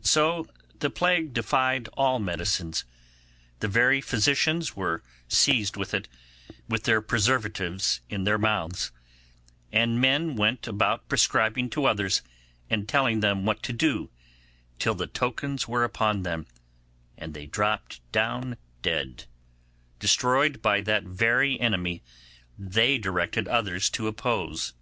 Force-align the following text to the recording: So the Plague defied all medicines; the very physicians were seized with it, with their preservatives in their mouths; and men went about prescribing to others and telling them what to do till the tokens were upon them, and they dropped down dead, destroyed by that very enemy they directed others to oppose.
So 0.00 0.46
the 0.78 0.88
Plague 0.88 1.34
defied 1.34 1.88
all 1.88 2.18
medicines; 2.20 2.86
the 3.60 3.68
very 3.68 4.00
physicians 4.00 4.74
were 4.74 5.02
seized 5.28 5.76
with 5.76 5.92
it, 5.92 6.08
with 6.70 6.84
their 6.84 7.02
preservatives 7.02 8.00
in 8.08 8.24
their 8.24 8.38
mouths; 8.38 8.92
and 9.70 10.00
men 10.00 10.36
went 10.36 10.66
about 10.66 11.06
prescribing 11.10 11.68
to 11.68 11.84
others 11.84 12.22
and 12.70 12.88
telling 12.88 13.20
them 13.20 13.44
what 13.44 13.62
to 13.64 13.74
do 13.74 14.08
till 14.78 14.94
the 14.94 15.06
tokens 15.06 15.68
were 15.68 15.84
upon 15.84 16.22
them, 16.22 16.46
and 17.18 17.34
they 17.34 17.44
dropped 17.44 18.00
down 18.10 18.56
dead, 18.80 19.26
destroyed 19.98 20.62
by 20.62 20.80
that 20.80 21.04
very 21.04 21.60
enemy 21.60 22.02
they 22.58 22.96
directed 22.96 23.46
others 23.46 23.90
to 23.90 24.06
oppose. 24.06 24.72